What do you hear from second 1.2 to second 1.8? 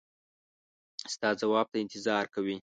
ځواب ته